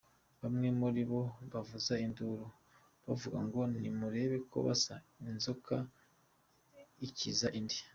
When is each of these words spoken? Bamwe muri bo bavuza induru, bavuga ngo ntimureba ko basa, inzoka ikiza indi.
Bamwe 0.41 0.67
muri 0.79 1.01
bo 1.09 1.21
bavuza 1.51 1.93
induru, 2.05 2.45
bavuga 3.05 3.39
ngo 3.47 3.59
ntimureba 3.75 4.35
ko 4.51 4.57
basa, 4.65 4.95
inzoka 5.31 5.75
ikiza 7.07 7.47
indi. 7.59 7.79